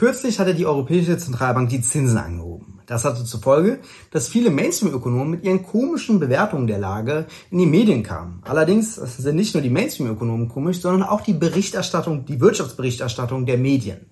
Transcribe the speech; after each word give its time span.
Kürzlich 0.00 0.38
hatte 0.38 0.54
die 0.54 0.64
Europäische 0.64 1.18
Zentralbank 1.18 1.68
die 1.68 1.82
Zinsen 1.82 2.16
angehoben. 2.16 2.80
Das 2.86 3.04
hatte 3.04 3.22
zur 3.22 3.42
Folge, 3.42 3.80
dass 4.10 4.28
viele 4.28 4.48
Mainstream-Ökonomen 4.48 5.28
mit 5.28 5.44
ihren 5.44 5.62
komischen 5.62 6.18
Bewertungen 6.18 6.66
der 6.66 6.78
Lage 6.78 7.26
in 7.50 7.58
die 7.58 7.66
Medien 7.66 8.02
kamen. 8.02 8.42
Allerdings 8.46 8.94
sind 8.94 9.36
nicht 9.36 9.52
nur 9.52 9.62
die 9.62 9.68
Mainstream-Ökonomen 9.68 10.48
komisch, 10.48 10.80
sondern 10.80 11.06
auch 11.06 11.20
die 11.20 11.34
Berichterstattung, 11.34 12.24
die 12.24 12.40
Wirtschaftsberichterstattung 12.40 13.44
der 13.44 13.58
Medien. 13.58 14.06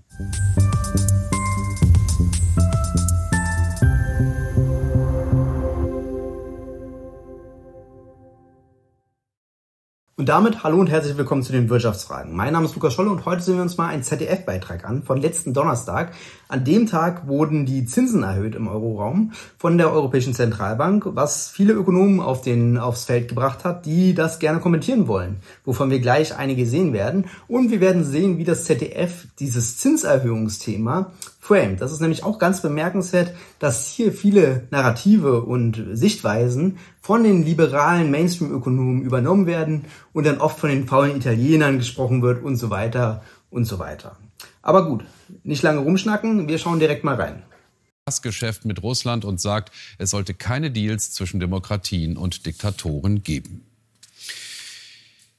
Und 10.29 10.35
damit 10.35 10.63
hallo 10.63 10.79
und 10.79 10.91
herzlich 10.91 11.17
willkommen 11.17 11.43
zu 11.43 11.53
den 11.53 11.71
Wirtschaftsfragen. 11.71 12.37
Mein 12.37 12.53
Name 12.53 12.67
ist 12.67 12.75
Lukas 12.75 12.93
Scholle 12.93 13.09
und 13.09 13.25
heute 13.25 13.41
sehen 13.41 13.55
wir 13.55 13.63
uns 13.63 13.79
mal 13.79 13.89
einen 13.89 14.03
ZDF-Beitrag 14.03 14.85
an 14.85 15.03
von 15.03 15.23
letzten 15.23 15.55
Donnerstag. 15.55 16.13
An 16.49 16.65
dem 16.65 16.87
Tag 16.87 17.27
wurden 17.27 17.65
die 17.65 17.87
Zinsen 17.87 18.23
erhöht 18.23 18.55
im 18.55 18.69
Euroraum 18.69 19.33
von 19.57 19.79
der 19.79 19.91
Europäischen 19.91 20.35
Zentralbank, 20.35 21.07
was 21.15 21.49
viele 21.49 21.73
Ökonomen 21.73 22.21
auf 22.21 22.43
den, 22.43 22.77
aufs 22.77 23.07
Feld 23.07 23.29
gebracht 23.29 23.65
hat, 23.65 23.87
die 23.87 24.13
das 24.13 24.39
gerne 24.39 24.61
kommentieren 24.61 25.09
wollen, 25.09 25.37
wovon 25.65 25.89
wir 25.89 25.99
gleich 25.99 26.37
einige 26.37 26.67
sehen 26.67 26.93
werden. 26.93 27.25
Und 27.47 27.71
wir 27.71 27.81
werden 27.81 28.05
sehen, 28.05 28.37
wie 28.37 28.45
das 28.45 28.65
ZDF 28.65 29.29
dieses 29.39 29.79
Zinserhöhungsthema 29.79 31.11
Frame. 31.49 31.79
Das 31.79 31.93
ist 31.93 32.01
nämlich 32.01 32.25
auch 32.25 32.39
ganz 32.39 32.61
bemerkenswert, 32.61 33.33
dass 33.59 33.89
hier 33.89 34.13
viele 34.13 34.69
Narrative 34.71 35.41
und 35.43 35.83
Sichtweisen 35.93 36.79
von 37.01 37.25
den 37.25 37.43
liberalen 37.43 38.11
Mainstream-Ökonomen 38.11 39.01
übernommen 39.01 39.47
werden 39.47 39.87
und 40.13 40.27
dann 40.27 40.39
oft 40.39 40.59
von 40.59 40.69
den 40.69 40.87
faulen 40.87 41.17
Italienern 41.17 41.79
gesprochen 41.79 42.21
wird 42.21 42.45
und 42.45 42.57
so 42.57 42.69
weiter 42.69 43.23
und 43.49 43.65
so 43.65 43.79
weiter. 43.79 44.19
Aber 44.61 44.87
gut, 44.87 45.05
nicht 45.43 45.63
lange 45.63 45.81
rumschnacken, 45.81 46.49
wir 46.49 46.59
schauen 46.59 46.81
direkt 46.81 47.03
mal 47.03 47.15
rein. 47.15 47.43
Das 48.05 48.21
Geschäft 48.21 48.67
mit 48.67 48.83
Russland 48.83 49.25
und 49.25 49.41
sagt, 49.41 49.73
es 49.97 50.11
sollte 50.11 50.35
keine 50.35 50.71
Deals 50.71 51.13
zwischen 51.13 51.41
Demokratien 51.41 52.19
und 52.19 52.45
Diktatoren 52.45 53.23
geben. 53.23 53.68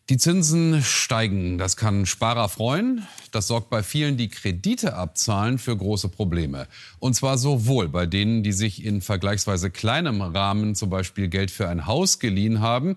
Die 0.09 0.17
Zinsen 0.17 0.81
steigen. 0.81 1.59
Das 1.59 1.77
kann 1.77 2.07
Sparer 2.07 2.49
freuen. 2.49 3.05
Das 3.31 3.45
sorgt 3.45 3.69
bei 3.69 3.83
vielen, 3.83 4.17
die 4.17 4.27
Kredite 4.27 4.95
abzahlen, 4.95 5.59
für 5.59 5.77
große 5.77 6.09
Probleme. 6.09 6.67
Und 6.97 7.13
zwar 7.13 7.37
sowohl 7.37 7.89
bei 7.89 8.07
denen, 8.07 8.41
die 8.41 8.51
sich 8.51 8.83
in 8.83 9.01
vergleichsweise 9.01 9.69
kleinem 9.69 10.23
Rahmen 10.23 10.73
zum 10.73 10.89
Beispiel 10.89 11.27
Geld 11.27 11.51
für 11.51 11.69
ein 11.69 11.85
Haus 11.85 12.17
geliehen 12.17 12.59
haben, 12.59 12.95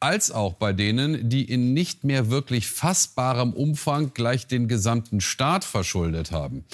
als 0.00 0.32
auch 0.32 0.54
bei 0.54 0.72
denen, 0.72 1.28
die 1.28 1.44
in 1.44 1.74
nicht 1.74 2.02
mehr 2.02 2.28
wirklich 2.28 2.66
fassbarem 2.66 3.52
Umfang 3.52 4.12
gleich 4.12 4.48
den 4.48 4.66
gesamten 4.66 5.20
Staat 5.20 5.62
verschuldet 5.62 6.32
haben. 6.32 6.64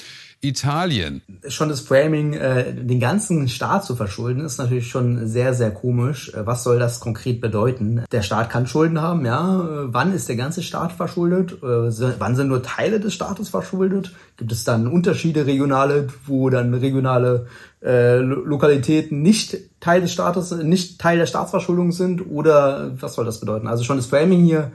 Italien. 0.44 1.22
Schon 1.48 1.68
das 1.68 1.80
Framing, 1.80 2.34
äh, 2.34 2.72
den 2.72 3.00
ganzen 3.00 3.48
Staat 3.48 3.84
zu 3.84 3.96
verschulden, 3.96 4.44
ist 4.44 4.58
natürlich 4.58 4.88
schon 4.88 5.26
sehr, 5.26 5.54
sehr 5.54 5.70
komisch. 5.70 6.32
Äh, 6.34 6.46
was 6.46 6.62
soll 6.62 6.78
das 6.78 7.00
konkret 7.00 7.40
bedeuten? 7.40 8.04
Der 8.12 8.22
Staat 8.22 8.50
kann 8.50 8.66
Schulden 8.66 9.00
haben, 9.00 9.24
ja. 9.24 9.60
Äh, 9.60 9.92
wann 9.92 10.14
ist 10.14 10.28
der 10.28 10.36
ganze 10.36 10.62
Staat 10.62 10.92
verschuldet? 10.92 11.52
Äh, 11.62 12.18
wann 12.18 12.36
sind 12.36 12.48
nur 12.48 12.62
Teile 12.62 13.00
des 13.00 13.14
Staates 13.14 13.48
verschuldet? 13.48 14.12
Gibt 14.36 14.52
es 14.52 14.64
dann 14.64 14.86
Unterschiede 14.86 15.46
regionale, 15.46 16.08
wo 16.26 16.50
dann 16.50 16.74
regionale 16.74 17.46
äh, 17.82 18.18
Lokalitäten 18.18 19.22
nicht 19.22 19.58
Teil 19.80 20.00
des 20.00 20.12
Staates, 20.12 20.52
nicht 20.52 21.00
Teil 21.00 21.18
der 21.18 21.26
Staatsverschuldung 21.26 21.92
sind? 21.92 22.30
Oder 22.30 22.92
was 23.00 23.14
soll 23.14 23.24
das 23.24 23.40
bedeuten? 23.40 23.66
Also 23.66 23.84
schon 23.84 23.96
das 23.96 24.06
Framing 24.06 24.44
hier 24.44 24.72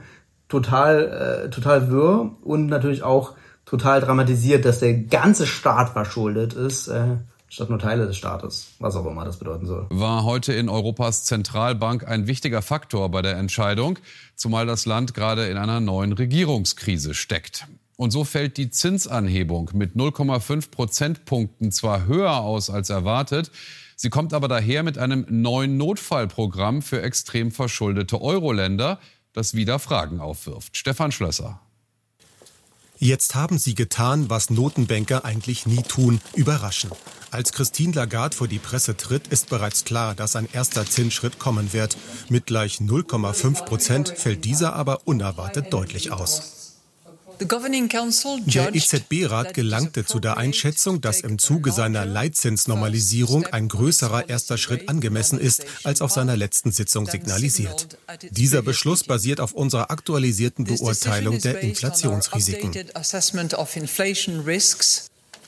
total, 0.48 1.46
äh, 1.46 1.50
total 1.50 1.90
wirr 1.90 2.32
und 2.42 2.66
natürlich 2.66 3.02
auch 3.02 3.34
total 3.70 4.00
dramatisiert, 4.00 4.64
dass 4.64 4.80
der 4.80 4.94
ganze 4.94 5.46
Staat 5.46 5.90
verschuldet 5.90 6.54
ist, 6.54 6.88
äh, 6.88 7.18
statt 7.48 7.70
nur 7.70 7.78
Teile 7.78 8.06
des 8.06 8.16
Staates, 8.16 8.72
was 8.80 8.96
auch 8.96 9.06
immer 9.06 9.24
das 9.24 9.38
bedeuten 9.38 9.66
soll. 9.66 9.86
War 9.90 10.24
heute 10.24 10.52
in 10.52 10.68
Europas 10.68 11.24
Zentralbank 11.24 12.06
ein 12.06 12.26
wichtiger 12.26 12.62
Faktor 12.62 13.08
bei 13.10 13.22
der 13.22 13.36
Entscheidung, 13.36 13.98
zumal 14.34 14.66
das 14.66 14.86
Land 14.86 15.14
gerade 15.14 15.46
in 15.46 15.56
einer 15.56 15.78
neuen 15.78 16.12
Regierungskrise 16.12 17.14
steckt. 17.14 17.68
Und 17.96 18.10
so 18.10 18.24
fällt 18.24 18.56
die 18.56 18.70
Zinsanhebung 18.70 19.70
mit 19.74 19.94
0,5 19.94 20.70
Prozentpunkten 20.72 21.70
zwar 21.70 22.06
höher 22.06 22.38
aus 22.38 22.70
als 22.70 22.90
erwartet, 22.90 23.52
sie 23.94 24.10
kommt 24.10 24.34
aber 24.34 24.48
daher 24.48 24.82
mit 24.82 24.98
einem 24.98 25.26
neuen 25.28 25.76
Notfallprogramm 25.76 26.82
für 26.82 27.02
extrem 27.02 27.52
verschuldete 27.52 28.20
Euro-Länder, 28.20 28.98
das 29.32 29.54
wieder 29.54 29.78
Fragen 29.78 30.18
aufwirft. 30.18 30.76
Stefan 30.76 31.12
Schlösser. 31.12 31.60
Jetzt 33.02 33.34
haben 33.34 33.58
sie 33.58 33.74
getan, 33.74 34.28
was 34.28 34.50
Notenbanker 34.50 35.24
eigentlich 35.24 35.64
nie 35.64 35.82
tun, 35.82 36.20
überraschen. 36.34 36.90
Als 37.30 37.50
Christine 37.52 37.94
Lagarde 37.94 38.36
vor 38.36 38.46
die 38.46 38.58
Presse 38.58 38.94
tritt, 38.94 39.26
ist 39.28 39.48
bereits 39.48 39.86
klar, 39.86 40.14
dass 40.14 40.36
ein 40.36 40.46
erster 40.52 40.84
Zinsschritt 40.84 41.38
kommen 41.38 41.72
wird. 41.72 41.96
Mit 42.28 42.44
gleich 42.44 42.76
0,5 42.76 43.64
Prozent 43.64 44.08
fällt 44.14 44.44
dieser 44.44 44.74
aber 44.74 45.06
unerwartet 45.06 45.72
deutlich 45.72 46.12
aus. 46.12 46.59
Der 47.40 48.74
EZB-Rat 48.74 49.54
gelangte 49.54 50.04
zu 50.04 50.20
der 50.20 50.36
Einschätzung, 50.36 51.00
dass 51.00 51.20
im 51.20 51.38
Zuge 51.38 51.72
seiner 51.72 52.04
Leitzinsnormalisierung 52.04 53.46
ein 53.46 53.68
größerer 53.68 54.28
erster 54.28 54.58
Schritt 54.58 54.88
angemessen 54.88 55.38
ist, 55.38 55.64
als 55.84 56.02
auf 56.02 56.10
seiner 56.10 56.36
letzten 56.36 56.72
Sitzung 56.72 57.06
signalisiert. 57.06 57.98
Dieser 58.30 58.62
Beschluss 58.62 59.04
basiert 59.04 59.40
auf 59.40 59.52
unserer 59.52 59.90
aktualisierten 59.90 60.64
Beurteilung 60.64 61.38
der 61.38 61.60
Inflationsrisiken 61.60 62.72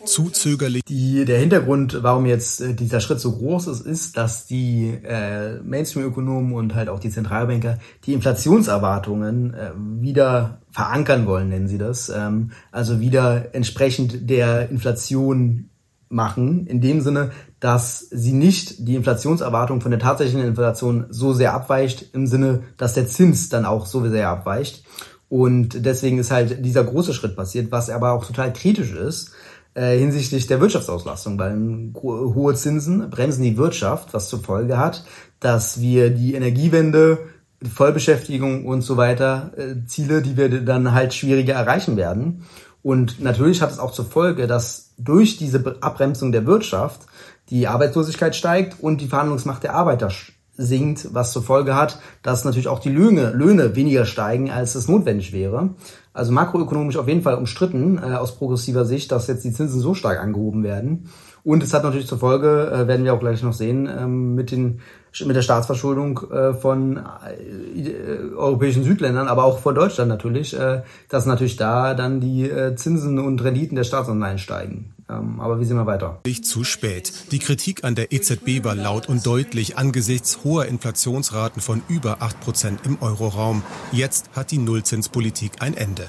zu 0.05 0.31
zögerlich. 0.31 0.83
Die, 0.85 1.25
der 1.25 1.39
Hintergrund, 1.39 1.99
warum 2.03 2.27
jetzt 2.27 2.61
äh, 2.61 2.75
dieser 2.75 3.01
Schritt 3.01 3.21
so 3.21 3.33
groß 3.33 3.67
ist, 3.69 3.87
ist, 3.87 4.17
dass 4.17 4.47
die 4.47 4.99
äh, 5.05 5.61
Mainstream-Ökonomen 5.63 6.53
und 6.53 6.75
halt 6.75 6.89
auch 6.89 7.01
die 7.01 7.11
Zentralbanker 7.11 7.79
die 8.05 8.13
Inflationserwartungen 8.13 9.55
äh, 9.55 9.71
wieder 9.77 10.59
verankern 10.71 11.27
wollen, 11.27 11.49
nennen 11.49 11.69
sie 11.69 11.79
das. 11.79 12.09
Ähm, 12.09 12.51
also 12.71 13.01
wieder 13.01 13.55
entsprechend 13.55 14.29
der 14.29 14.71
Inflation 14.71 15.69
machen, 16.09 16.67
in 16.67 16.81
dem 16.81 17.01
Sinne, 17.01 17.31
dass 17.59 18.01
sie 18.11 18.33
nicht 18.33 18.87
die 18.87 18.97
Inflationserwartung 18.97 19.81
von 19.81 19.91
der 19.91 20.01
tatsächlichen 20.01 20.47
Inflation 20.47 21.07
so 21.11 21.33
sehr 21.33 21.55
abweicht, 21.55 22.15
im 22.15 22.27
Sinne, 22.27 22.65
dass 22.77 22.95
der 22.95 23.09
Zins 23.09 23.49
dann 23.49 23.65
auch 23.65 23.87
so 23.87 24.07
sehr 24.09 24.29
abweicht. 24.29 24.85
Und 25.29 25.87
deswegen 25.87 26.19
ist 26.19 26.31
halt 26.31 26.63
dieser 26.65 26.85
große 26.85 27.15
Schritt 27.15 27.37
passiert, 27.37 27.73
was 27.73 27.89
aber 27.89 28.13
auch 28.13 28.27
total 28.27 28.53
kritisch 28.53 28.93
ist, 28.93 29.31
äh, 29.75 29.97
hinsichtlich 29.97 30.47
der 30.47 30.61
Wirtschaftsauslastung, 30.61 31.39
weil 31.39 31.57
hohe 31.95 32.55
Zinsen 32.55 33.09
bremsen 33.11 33.43
die 33.43 33.57
Wirtschaft, 33.57 34.13
was 34.13 34.29
zur 34.29 34.41
Folge 34.41 34.79
hat, 34.79 35.05
dass 35.41 35.81
wir 35.81 36.11
die 36.11 36.35
Energiewende, 36.35 37.19
Vollbeschäftigung 37.63 38.67
und 38.67 38.83
so 38.83 38.97
weiter, 38.97 39.53
äh, 39.57 39.87
Ziele, 39.87 40.23
die 40.23 40.37
wir 40.37 40.63
dann 40.63 40.93
halt 40.93 41.15
schwieriger 41.15 41.55
erreichen 41.55 41.97
werden. 41.97 42.45
Und 42.83 43.21
natürlich 43.21 43.63
hat 43.63 43.71
es 43.71 43.79
auch 43.79 43.93
zur 43.93 44.07
Folge, 44.07 44.47
dass 44.47 44.93
durch 44.99 45.37
diese 45.37 45.77
Abbremsung 45.81 46.33
der 46.33 46.47
Wirtschaft 46.47 47.03
die 47.51 47.69
Arbeitslosigkeit 47.69 48.35
steigt 48.35 48.81
und 48.81 49.01
die 49.01 49.07
Verhandlungsmacht 49.07 49.63
der 49.63 49.75
Arbeiter 49.75 50.11
sinkt, 50.55 51.09
was 51.15 51.33
zur 51.33 51.43
Folge 51.43 51.75
hat, 51.75 51.99
dass 52.23 52.45
natürlich 52.45 52.69
auch 52.69 52.81
die 52.81 52.91
Löhne, 52.91 53.31
Löhne 53.31 53.75
weniger 53.75 54.05
steigen, 54.05 54.51
als 54.51 54.75
es 54.75 54.89
notwendig 54.89 55.33
wäre. 55.33 55.71
Also 56.15 56.33
makroökonomisch 56.33 56.99
auf 56.99 57.09
jeden 57.09 57.23
Fall 57.23 57.35
umstritten 57.35 57.99
äh, 57.99 58.15
aus 58.15 58.37
progressiver 58.37 58.85
Sicht, 58.85 59.13
dass 59.13 59.29
jetzt 59.29 59.45
die 59.45 59.53
Zinsen 59.53 59.81
so 59.81 59.95
stark 59.95 60.21
angehoben 60.21 60.63
werden. 60.63 61.09
Und 61.45 61.63
es 61.63 61.73
hat 61.73 61.83
natürlich 61.85 62.07
zur 62.07 62.19
Folge, 62.19 62.71
äh, 62.71 62.87
werden 62.87 63.05
wir 63.05 63.15
auch 63.15 63.21
gleich 63.21 63.43
noch 63.43 63.55
sehen, 63.55 63.89
ähm, 63.89 64.35
mit, 64.35 64.51
den, 64.51 64.81
mit 65.25 65.35
der 65.35 65.43
Staatsverschuldung 65.43 66.21
äh, 66.31 66.55
von 66.55 66.99
äh, 66.99 68.35
europäischen 68.37 68.85
Südländern, 68.85 69.27
aber 69.27 69.45
auch 69.45 69.59
von 69.59 69.75
Deutschland 69.75 70.09
natürlich, 70.09 70.59
äh, 70.59 70.83
dass 71.09 71.27
natürlich 71.27 71.57
da 71.57 71.95
dann 71.95 72.21
die 72.21 72.49
äh, 72.49 72.77
Zinsen 72.77 73.19
und 73.19 73.43
Renditen 73.43 73.77
der 73.77 73.85
Staatsanleihen 73.85 74.39
steigen. 74.39 74.95
Ähm, 75.13 75.41
aber 75.41 75.61
wie 75.61 75.65
sehen 75.65 75.77
wir 75.77 75.87
weiter? 75.87 76.21
Zu 76.43 76.65
spät. 76.65 77.13
Die 77.31 77.39
Kritik 77.39 77.85
an 77.85 77.95
der 77.95 78.13
EZB 78.13 78.65
war 78.65 78.75
laut 78.75 79.09
und 79.09 79.25
deutlich 79.25 79.79
angesichts 79.79 80.41
hoher 80.45 80.67
Inflationsraten 80.67 81.63
von 81.63 81.83
über 81.89 82.21
8 82.21 82.41
Prozent 82.41 82.81
im 82.85 83.01
Euroraum. 83.01 83.63
Jetzt 83.93 84.31
hat 84.35 84.51
die 84.51 84.59
Nullzinspolitik 84.59 85.53
ein 85.61 85.77
Ende. 85.77 86.07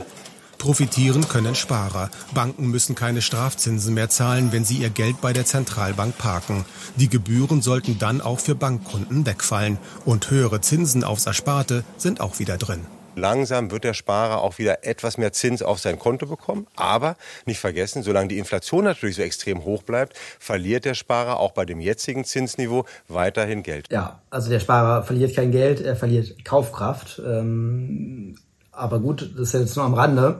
Profitieren 0.58 1.28
können 1.28 1.56
Sparer. 1.56 2.10
Banken 2.34 2.72
müssen 2.72 2.96
keine 2.96 3.22
Strafzinsen 3.22 3.94
mehr 3.94 4.10
zahlen, 4.10 4.54
wenn 4.54 4.64
sie 4.64 4.78
ihr 4.78 4.90
Geld 4.90 5.20
bei 5.20 5.34
der 5.34 5.46
Zentralbank 5.46 6.18
parken. 6.18 6.64
Die 6.96 7.10
Gebühren 7.10 7.62
sollten 7.62 8.00
dann 8.00 8.22
auch 8.22 8.40
für 8.40 8.56
Bankkunden 8.56 9.26
wegfallen. 9.26 9.78
Und 10.06 10.32
höhere 10.32 10.62
Zinsen 10.62 11.04
aufs 11.04 11.26
Ersparte 11.26 11.84
sind 11.98 12.22
auch 12.22 12.40
wieder 12.40 12.58
drin. 12.58 12.86
Langsam 13.16 13.72
wird 13.72 13.84
der 13.84 13.94
Sparer 13.94 14.42
auch 14.42 14.58
wieder 14.58 14.86
etwas 14.86 15.18
mehr 15.18 15.34
Zins 15.34 15.62
auf 15.62 15.80
sein 15.80 16.00
Konto 16.00 16.26
bekommen. 16.26 16.68
Aber 16.76 17.16
nicht 17.46 17.60
vergessen, 17.60 18.04
solange 18.04 18.30
die 18.30 18.38
Inflation 18.38 18.84
natürlich 18.84 19.16
so 19.16 19.22
extrem 19.22 19.64
hoch 19.66 19.84
bleibt, 19.84 20.18
verliert 20.40 20.86
der 20.86 20.94
Sparer 20.94 21.40
auch 21.40 21.52
bei 21.52 21.66
dem 21.66 21.80
jetzigen 21.80 22.26
Zinsniveau 22.26 22.86
weiterhin 23.08 23.64
Geld. 23.64 23.88
Ja, 23.92 24.22
also 24.30 24.50
der 24.50 24.60
Sparer 24.60 25.04
verliert 25.04 25.36
kein 25.36 25.52
Geld, 25.52 25.82
er 25.82 25.96
verliert 25.96 26.44
Kaufkraft. 26.44 27.22
Ähm, 27.26 28.36
aber 28.72 29.00
gut, 29.00 29.32
das 29.38 29.54
ist 29.54 29.60
jetzt 29.60 29.76
nur 29.76 29.86
am 29.86 29.94
Rande. 29.94 30.40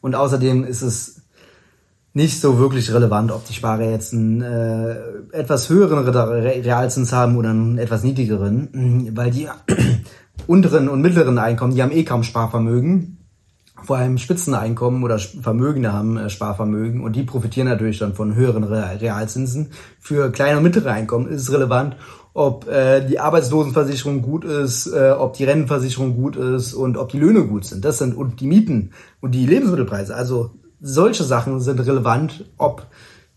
Und 0.00 0.14
außerdem 0.14 0.64
ist 0.64 0.82
es 0.82 1.22
nicht 2.16 2.40
so 2.40 2.58
wirklich 2.58 2.90
relevant, 2.94 3.30
ob 3.30 3.44
die 3.44 3.52
Sparer 3.52 3.90
jetzt 3.90 4.14
einen 4.14 4.40
äh, 4.40 4.96
etwas 5.32 5.68
höheren 5.68 6.08
Realzins 6.08 7.12
haben 7.12 7.36
oder 7.36 7.50
einen 7.50 7.76
etwas 7.76 8.04
niedrigeren, 8.04 9.10
weil 9.14 9.30
die 9.30 9.48
unteren 10.46 10.88
und 10.88 11.00
mittleren 11.00 11.38
Einkommen, 11.38 11.74
die 11.74 11.82
haben 11.82 11.92
eh 11.92 12.04
kaum 12.04 12.22
Sparvermögen. 12.22 13.18
Vor 13.84 13.98
allem 13.98 14.18
Spitzeneinkommen 14.18 15.04
oder 15.04 15.18
Vermögende 15.18 15.92
haben 15.92 16.16
äh, 16.16 16.30
Sparvermögen 16.30 17.02
und 17.02 17.14
die 17.14 17.24
profitieren 17.24 17.68
natürlich 17.68 17.98
dann 17.98 18.14
von 18.14 18.34
höheren 18.34 18.64
Realzinsen. 18.64 19.70
Für 20.00 20.30
kleine 20.30 20.56
und 20.56 20.62
mittlere 20.62 20.90
Einkommen 20.90 21.28
ist 21.28 21.42
es 21.42 21.52
relevant, 21.52 21.96
ob 22.32 22.68
äh, 22.68 23.06
die 23.06 23.20
Arbeitslosenversicherung 23.20 24.22
gut 24.22 24.44
ist, 24.44 24.86
äh, 24.88 25.10
ob 25.10 25.34
die 25.34 25.44
Rentenversicherung 25.44 26.16
gut 26.16 26.36
ist 26.36 26.74
und 26.74 26.96
ob 26.96 27.10
die 27.10 27.18
Löhne 27.18 27.46
gut 27.46 27.64
sind. 27.64 27.84
Das 27.84 27.98
sind 27.98 28.14
und 28.14 28.40
die 28.40 28.46
Mieten 28.46 28.92
und 29.20 29.32
die 29.34 29.46
Lebensmittelpreise. 29.46 30.14
Also 30.14 30.50
solche 30.80 31.24
Sachen 31.24 31.60
sind 31.60 31.80
relevant, 31.80 32.44
ob 32.58 32.86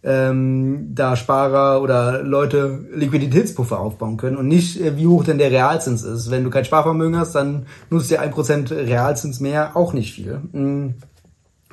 ähm, 0.01 0.91
da 0.93 1.15
Sparer 1.15 1.81
oder 1.81 2.23
Leute 2.23 2.85
Liquiditätspuffer 2.93 3.79
aufbauen 3.79 4.17
können 4.17 4.37
und 4.37 4.47
nicht, 4.47 4.79
äh, 4.79 4.97
wie 4.97 5.07
hoch 5.07 5.23
denn 5.23 5.37
der 5.37 5.51
Realzins 5.51 6.03
ist. 6.03 6.31
Wenn 6.31 6.43
du 6.43 6.49
kein 6.49 6.65
Sparvermögen 6.65 7.17
hast, 7.17 7.35
dann 7.35 7.65
nutzt 7.89 8.09
dir 8.09 8.21
ein 8.21 8.31
Prozent 8.31 8.71
Realzins 8.71 9.39
mehr 9.39 9.75
auch 9.75 9.93
nicht 9.93 10.13
viel. 10.13 10.39
Mhm. 10.53 10.95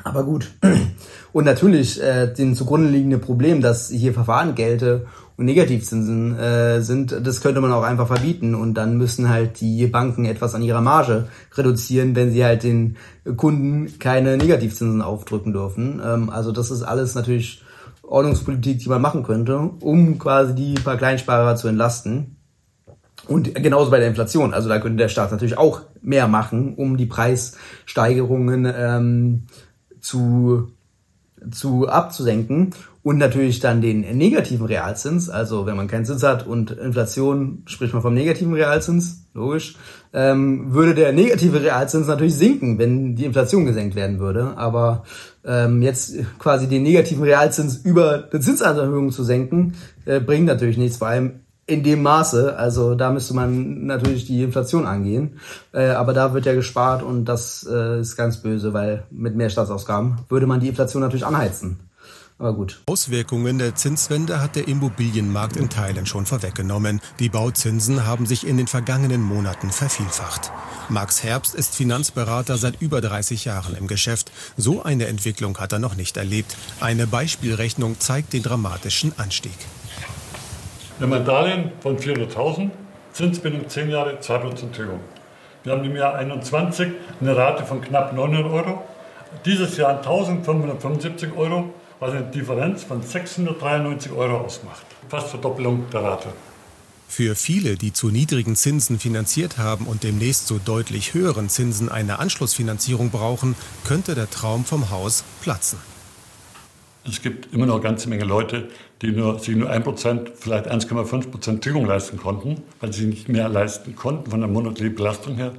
Aber 0.03 0.25
gut. 0.25 0.53
Und 1.33 1.45
natürlich 1.45 2.03
äh, 2.03 2.33
den 2.33 2.55
zugrunde 2.55 2.89
liegende 2.89 3.19
Problem, 3.19 3.61
dass 3.61 3.91
hier 3.91 4.15
Verfahren 4.15 4.55
gelte 4.55 5.07
und 5.37 5.45
Negativzinsen 5.45 6.39
äh, 6.39 6.81
sind, 6.81 7.15
das 7.27 7.43
könnte 7.43 7.61
man 7.61 7.73
auch 7.73 7.83
einfach 7.83 8.07
verbieten 8.07 8.55
und 8.55 8.73
dann 8.73 8.97
müssen 8.97 9.29
halt 9.29 9.61
die 9.61 9.87
Banken 9.87 10.25
etwas 10.25 10.55
an 10.55 10.63
ihrer 10.63 10.81
Marge 10.81 11.29
reduzieren, 11.53 12.17
wenn 12.17 12.33
sie 12.33 12.43
halt 12.43 12.63
den 12.63 12.97
Kunden 13.37 13.99
keine 13.99 14.39
Negativzinsen 14.39 15.03
aufdrücken 15.03 15.53
dürfen. 15.53 16.01
Ähm, 16.03 16.31
also 16.31 16.53
das 16.53 16.71
ist 16.71 16.83
alles 16.83 17.15
natürlich 17.15 17.63
Ordnungspolitik, 18.07 18.79
die 18.79 18.89
man 18.89 19.03
machen 19.03 19.23
könnte, 19.23 19.59
um 19.59 20.19
quasi 20.19 20.55
die 20.55 20.75
paar 20.75 20.97
Kleinsparer 20.97 21.57
zu 21.57 21.69
entlasten. 21.69 22.37
Und 23.29 23.55
genauso 23.55 23.91
bei 23.91 23.99
der 23.99 24.09
Inflation. 24.09 24.55
Also 24.55 24.69
da 24.69 24.79
könnte 24.79 24.99
der 24.99 25.09
Staat 25.09 25.33
natürlich 25.33 25.59
auch 25.59 25.83
mehr 26.01 26.29
machen, 26.29 26.75
um 26.75 26.97
die 26.97 27.07
Preissteigerungen 27.07 28.73
ähm, 28.77 29.43
zu, 30.01 30.69
zu 31.51 31.89
abzusenken 31.89 32.73
und 33.07 33.19
natürlich 33.19 33.61
dann 33.61 33.81
den 33.81 34.01
negativen 34.01 34.67
Realzins, 34.67 35.31
also 35.31 35.65
wenn 35.65 35.77
man 35.77 35.87
keinen 35.87 36.05
Zins 36.05 36.25
hat 36.25 36.45
und 36.45 36.73
Inflation, 36.73 37.63
spricht 37.67 37.93
man 37.93 38.03
vom 38.03 38.15
negativen 38.15 38.53
Realzins, 38.53 39.29
logisch, 39.33 39.77
ähm, 40.13 40.73
würde 40.73 40.93
der 40.93 41.13
negative 41.13 41.63
Realzins 41.63 42.09
natürlich 42.09 42.35
sinken, 42.35 42.79
wenn 42.79 43.15
die 43.15 43.25
Inflation 43.25 43.65
gesenkt 43.65 43.95
werden 43.95 44.19
würde. 44.19 44.55
Aber 44.57 45.05
ähm, 45.47 45.83
jetzt 45.83 46.15
quasi 46.39 46.69
den 46.69 46.83
negativen 46.83 47.23
Realzins 47.23 47.77
über 47.77 48.29
eine 48.31 48.41
Zinserhöhung 48.41 49.13
zu 49.13 49.25
senken, 49.25 49.75
äh, 50.05 50.21
bringt 50.21 50.47
natürlich 50.47 50.77
nichts, 50.77 50.99
vor 50.99 51.09
allem 51.09 51.41
in 51.67 51.83
dem 51.83 52.03
Maße. 52.03 52.57
Also 52.57 52.95
da 52.95 53.11
müsste 53.11 53.35
man 53.35 53.87
natürlich 53.87 54.27
die 54.27 54.43
Inflation 54.43 54.87
angehen. 54.87 55.41
Äh, 55.73 55.89
aber 55.89 56.13
da 56.13 56.33
wird 56.33 56.47
ja 56.47 56.55
gespart 56.55 57.03
und 57.03 57.25
das 57.25 57.67
äh, 57.71 58.01
ist 58.01 58.17
ganz 58.17 58.39
böse, 58.39 58.73
weil 58.73 59.05
mit 59.11 59.37
mehr 59.37 59.51
Staatsausgaben 59.51 60.19
würde 60.29 60.47
man 60.47 60.61
die 60.61 60.69
Inflation 60.69 61.03
natürlich 61.03 61.27
anheizen. 61.27 61.81
Aber 62.39 62.53
gut. 62.53 62.83
Auswirkungen 62.87 63.57
der 63.57 63.77
Zinswende 63.77 64.43
hat 64.43 64.57
der 64.57 64.69
Immobilienmarkt 64.69 65.57
in 65.57 65.71
Teilen 65.71 66.05
schon 66.05 66.27
vorweggenommen. 66.27 67.01
Die 67.19 67.31
Bauzinsen 67.31 68.07
haben 68.07 68.27
sich 68.27 68.47
in 68.47 68.59
den 68.59 68.67
vergangenen 68.67 69.23
Monaten 69.23 69.71
vervielfacht. 69.71 70.53
Max 70.91 71.25
Herbst 71.25 71.55
ist 71.55 71.75
Finanzberater 71.75 72.59
seit 72.59 72.83
über 72.83 73.01
30 73.01 73.47
Jahren 73.47 73.75
im 73.75 73.87
Geschäft. 73.87 74.31
So 74.59 74.83
eine 74.83 75.07
Entwicklung 75.07 75.57
hat 75.59 75.73
er 75.73 75.79
noch 75.79 75.97
nicht 75.97 76.19
erlebt. 76.19 76.57
Eine 76.79 77.07
Beispielrechnung 77.07 77.99
zeigt 78.01 78.35
den 78.35 78.43
dramatischen 78.43 79.15
Anstieg. 79.19 79.57
Wir 80.99 81.07
haben 81.07 81.15
ein 81.15 81.25
Darlehen 81.25 81.73
von 81.81 81.97
400.000, 81.97 82.71
Zinsbindung 83.13 83.67
10 83.67 83.91
Jahre, 83.91 84.19
2% 84.21 84.73
Tilgung. 84.73 85.01
Wir 85.65 85.73
haben 85.73 85.85
im 85.85 85.97
Jahr 85.97 86.15
21 86.15 86.89
eine 87.19 87.35
Rate 87.35 87.65
von 87.65 87.81
knapp 87.81 88.13
900 88.13 88.53
Euro, 88.53 88.85
dieses 89.47 89.79
Jahr 89.79 89.97
1575 89.97 91.35
Euro 91.35 91.73
was 92.01 92.13
eine 92.13 92.25
Differenz 92.25 92.85
von 92.85 93.03
693 93.03 94.13
Euro 94.13 94.39
ausmacht. 94.39 94.85
Fast 95.09 95.29
Verdoppelung 95.29 95.89
der 95.93 96.03
Rate. 96.03 96.29
Für 97.09 97.37
viele, 97.37 97.77
die 97.77 97.93
zu 97.93 98.09
niedrigen 98.09 98.57
Zinsen 98.57 98.99
finanziert 98.99 99.59
haben 99.59 99.87
und 99.87 100.03
demnächst 100.03 100.49
zu 100.49 100.59
deutlich 100.59 101.15
höheren 101.15 101.49
Zinsen 101.49 101.89
eine 101.89 102.19
Anschlussfinanzierung 102.19 103.11
brauchen, 103.11 103.55
könnte 103.85 104.15
der 104.15 104.29
Traum 104.29 104.65
vom 104.65 104.91
Haus 104.91 105.25
platzen. 105.41 105.79
Es 107.09 107.23
gibt 107.23 107.55
immer 107.55 107.67
noch 107.67 107.75
eine 107.75 107.85
ganze 107.85 108.09
Menge 108.09 108.25
Leute, 108.25 108.69
die 109.01 109.13
nur, 109.13 109.39
sich 109.39 109.55
nur 109.55 109.71
1%, 109.71 110.33
vielleicht 110.35 110.69
1,5% 110.69 111.61
Tilgung 111.61 111.87
leisten 111.87 112.17
konnten, 112.17 112.63
weil 112.81 112.93
sie 112.93 113.07
nicht 113.07 113.29
mehr 113.29 113.49
leisten 113.49 113.95
konnten 113.95 114.33
von 114.33 114.41
der 114.41 114.49
monatlichen 114.49 114.97
Belastung 114.97 115.37
her. 115.37 115.53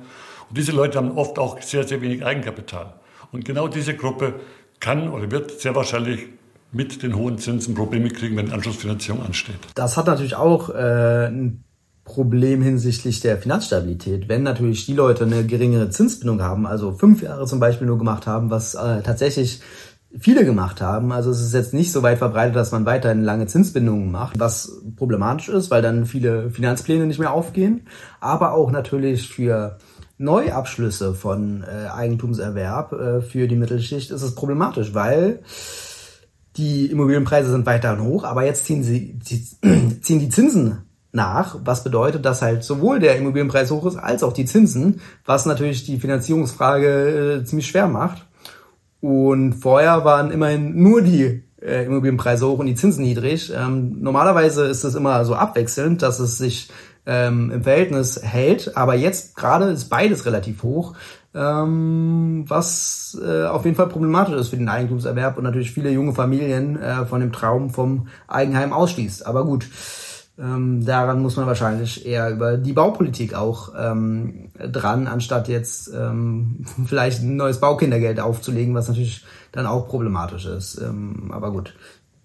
Und 0.49 0.57
diese 0.57 0.73
Leute 0.73 0.97
haben 0.97 1.11
oft 1.11 1.39
auch 1.39 1.61
sehr, 1.61 1.87
sehr 1.87 2.01
wenig 2.01 2.25
Eigenkapital. 2.25 2.93
Und 3.31 3.45
genau 3.45 3.69
diese 3.69 3.95
Gruppe 3.95 4.35
kann 4.87 5.09
oder 5.09 5.29
wird 5.29 5.59
sehr 5.59 5.75
wahrscheinlich 5.75 6.27
mit 6.71 7.03
den 7.03 7.15
hohen 7.15 7.37
Zinsen 7.37 7.75
Probleme 7.75 8.09
kriegen, 8.09 8.37
wenn 8.37 8.51
Anschlussfinanzierung 8.53 9.21
ansteht. 9.21 9.59
Das 9.75 9.97
hat 9.97 10.07
natürlich 10.07 10.35
auch 10.35 10.69
äh, 10.69 11.27
ein 11.27 11.63
Problem 12.05 12.61
hinsichtlich 12.61 13.19
der 13.19 13.37
Finanzstabilität. 13.37 14.29
Wenn 14.29 14.43
natürlich 14.43 14.85
die 14.85 14.93
Leute 14.93 15.25
eine 15.25 15.45
geringere 15.45 15.89
Zinsbindung 15.89 16.41
haben, 16.41 16.65
also 16.65 16.93
fünf 16.93 17.21
Jahre 17.21 17.45
zum 17.45 17.59
Beispiel 17.59 17.85
nur 17.85 17.97
gemacht 17.97 18.27
haben, 18.27 18.49
was 18.49 18.75
äh, 18.75 19.01
tatsächlich 19.01 19.61
viele 20.17 20.45
gemacht 20.45 20.79
haben. 20.79 21.11
Also 21.11 21.31
es 21.31 21.41
ist 21.41 21.53
jetzt 21.53 21.73
nicht 21.73 21.91
so 21.91 22.01
weit 22.01 22.19
verbreitet, 22.19 22.55
dass 22.55 22.71
man 22.71 22.85
weiterhin 22.85 23.23
lange 23.23 23.45
Zinsbindungen 23.47 24.09
macht, 24.09 24.39
was 24.39 24.81
problematisch 24.95 25.49
ist, 25.49 25.69
weil 25.69 25.81
dann 25.81 26.05
viele 26.05 26.49
Finanzpläne 26.49 27.05
nicht 27.05 27.19
mehr 27.19 27.33
aufgehen. 27.33 27.87
Aber 28.21 28.53
auch 28.53 28.71
natürlich 28.71 29.27
für 29.27 29.77
Neuabschlüsse 30.17 31.13
von 31.13 31.63
äh, 31.63 31.87
Eigentumserwerb 31.89 32.93
äh, 32.93 33.21
für 33.21 33.47
die 33.47 33.55
Mittelschicht 33.55 34.11
ist 34.11 34.23
es 34.23 34.35
problematisch, 34.35 34.93
weil 34.93 35.39
die 36.57 36.87
Immobilienpreise 36.87 37.51
sind 37.51 37.65
weiterhin 37.65 38.03
hoch, 38.03 38.23
aber 38.23 38.45
jetzt 38.45 38.65
ziehen 38.65 38.83
sie 38.83 39.19
ziehen 40.01 40.19
die 40.19 40.29
Zinsen 40.29 40.79
nach, 41.11 41.57
was 41.63 41.83
bedeutet, 41.83 42.25
dass 42.25 42.41
halt 42.41 42.63
sowohl 42.63 42.99
der 42.99 43.17
Immobilienpreis 43.17 43.71
hoch 43.71 43.85
ist 43.85 43.97
als 43.97 44.23
auch 44.23 44.33
die 44.33 44.45
Zinsen, 44.45 45.01
was 45.25 45.45
natürlich 45.45 45.85
die 45.85 45.99
Finanzierungsfrage 45.99 47.41
äh, 47.41 47.45
ziemlich 47.45 47.67
schwer 47.67 47.87
macht. 47.87 48.25
Und 48.99 49.53
vorher 49.53 50.03
waren 50.05 50.31
immerhin 50.31 50.81
nur 50.81 51.01
die 51.01 51.43
äh, 51.61 51.85
Immobilienpreise 51.85 52.47
hoch 52.47 52.59
und 52.59 52.67
die 52.67 52.75
Zinsen 52.75 53.03
niedrig. 53.03 53.51
Ähm, 53.55 54.01
normalerweise 54.01 54.65
ist 54.65 54.83
es 54.83 54.95
immer 54.95 55.23
so 55.25 55.35
abwechselnd, 55.35 56.01
dass 56.01 56.19
es 56.19 56.37
sich 56.37 56.69
ähm, 57.07 57.49
im 57.51 57.63
Verhältnis 57.63 58.21
hält. 58.21 58.77
Aber 58.77 58.93
jetzt 58.93 59.35
gerade 59.35 59.65
ist 59.65 59.89
beides 59.89 60.25
relativ 60.25 60.61
hoch, 60.61 60.93
ähm, 61.33 62.45
was 62.47 63.17
äh, 63.23 63.45
auf 63.45 63.65
jeden 63.65 63.77
Fall 63.77 63.87
problematisch 63.87 64.35
ist 64.35 64.49
für 64.49 64.57
den 64.57 64.69
Eigentumserwerb 64.69 65.37
und 65.37 65.43
natürlich 65.43 65.71
viele 65.71 65.89
junge 65.89 66.13
Familien 66.13 66.79
äh, 66.79 67.05
von 67.05 67.21
dem 67.21 67.31
Traum 67.31 67.69
vom 67.69 68.07
Eigenheim 68.27 68.73
ausschließt. 68.73 69.25
Aber 69.25 69.45
gut, 69.45 69.67
ähm, 70.39 70.85
daran 70.85 71.21
muss 71.21 71.35
man 71.35 71.47
wahrscheinlich 71.47 72.05
eher 72.05 72.29
über 72.29 72.57
die 72.57 72.73
Baupolitik 72.73 73.33
auch 73.33 73.73
ähm, 73.77 74.49
dran, 74.59 75.07
anstatt 75.07 75.47
jetzt 75.47 75.91
ähm, 75.93 76.65
vielleicht 76.85 77.23
ein 77.23 77.37
neues 77.37 77.59
Baukindergeld 77.59 78.19
aufzulegen, 78.19 78.75
was 78.75 78.87
natürlich 78.87 79.25
dann 79.51 79.65
auch 79.65 79.87
problematisch 79.87 80.45
ist. 80.45 80.79
Ähm, 80.79 81.31
aber 81.31 81.51
gut, 81.51 81.73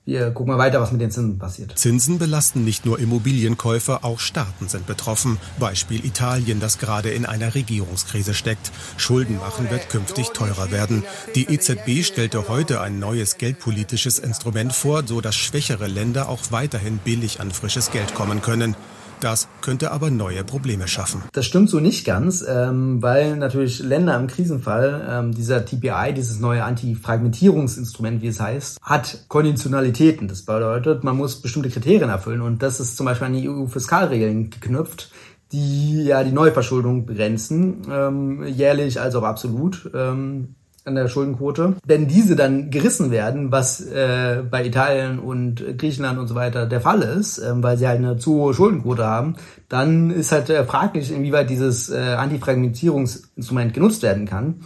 wir 0.04 0.32
gucken 0.32 0.52
mal 0.52 0.58
weiter, 0.58 0.80
was 0.80 0.90
mit 0.90 1.00
den 1.00 1.12
Zinsen 1.12 1.38
passiert. 1.38 1.78
Zinsen 1.78 2.18
belasten 2.18 2.64
nicht 2.64 2.84
nur 2.84 2.98
Immobilienkäufer, 2.98 4.04
auch 4.04 4.18
Staaten 4.18 4.68
sind 4.68 4.84
betroffen. 4.86 5.38
Beispiel 5.60 6.04
Italien, 6.04 6.58
das 6.58 6.78
gerade 6.78 7.10
in 7.10 7.24
einer 7.24 7.54
Regierungskrise 7.54 8.34
steckt. 8.34 8.72
Schulden 8.96 9.38
machen 9.38 9.70
wird 9.70 9.90
künftig 9.90 10.30
teurer 10.30 10.72
werden. 10.72 11.04
Die 11.36 11.44
EZB 11.44 12.04
stellte 12.04 12.48
heute 12.48 12.80
ein 12.80 12.98
neues 12.98 13.38
geldpolitisches 13.38 14.18
Instrument 14.18 14.72
vor, 14.72 15.06
so 15.06 15.20
dass 15.20 15.36
schwächere 15.36 15.86
Länder 15.86 16.28
auch 16.28 16.40
weiterhin 16.50 16.98
billig 16.98 17.40
an 17.40 17.52
frisches 17.52 17.92
Geld 17.92 18.14
kommen 18.14 18.42
können. 18.42 18.74
Das 19.22 19.46
könnte 19.60 19.92
aber 19.92 20.10
neue 20.10 20.42
Probleme 20.42 20.88
schaffen. 20.88 21.22
Das 21.32 21.46
stimmt 21.46 21.70
so 21.70 21.78
nicht 21.78 22.04
ganz, 22.04 22.44
ähm, 22.46 23.00
weil 23.02 23.36
natürlich 23.36 23.78
Länder 23.78 24.16
im 24.18 24.26
Krisenfall, 24.26 25.06
ähm, 25.08 25.32
dieser 25.32 25.64
TPI, 25.64 26.12
dieses 26.12 26.40
neue 26.40 26.64
Antifragmentierungsinstrument, 26.64 28.20
wie 28.20 28.26
es 28.26 28.40
heißt, 28.40 28.80
hat 28.82 29.26
Konditionalitäten. 29.28 30.26
Das 30.26 30.42
bedeutet, 30.42 31.04
man 31.04 31.16
muss 31.16 31.40
bestimmte 31.40 31.70
Kriterien 31.70 32.10
erfüllen 32.10 32.40
und 32.40 32.64
das 32.64 32.80
ist 32.80 32.96
zum 32.96 33.06
Beispiel 33.06 33.28
an 33.28 33.34
die 33.34 33.48
EU-Fiskalregeln 33.48 34.50
geknüpft 34.50 35.10
die 35.52 36.04
ja 36.04 36.24
die 36.24 36.32
Neuverschuldung 36.32 37.04
begrenzen, 37.04 37.82
ähm, 37.90 38.42
jährlich 38.46 38.98
als 38.98 39.14
auch 39.14 39.22
absolut. 39.22 39.90
Ähm, 39.94 40.54
an 40.84 40.94
der 40.94 41.08
Schuldenquote. 41.08 41.76
Wenn 41.86 42.08
diese 42.08 42.36
dann 42.36 42.70
gerissen 42.70 43.10
werden, 43.10 43.52
was 43.52 43.80
äh, 43.80 44.42
bei 44.50 44.64
Italien 44.64 45.18
und 45.18 45.78
Griechenland 45.78 46.18
und 46.18 46.26
so 46.26 46.34
weiter 46.34 46.66
der 46.66 46.80
Fall 46.80 47.02
ist, 47.02 47.38
äh, 47.38 47.52
weil 47.54 47.78
sie 47.78 47.86
halt 47.86 47.98
eine 47.98 48.16
zu 48.16 48.34
hohe 48.34 48.54
Schuldenquote 48.54 49.04
haben, 49.04 49.36
dann 49.68 50.10
ist 50.10 50.32
halt 50.32 50.50
äh, 50.50 50.64
fraglich, 50.64 51.12
inwieweit 51.12 51.50
dieses 51.50 51.90
äh, 51.90 51.98
Antifragmentierungsinstrument 51.98 53.74
genutzt 53.74 54.02
werden 54.02 54.26
kann. 54.26 54.60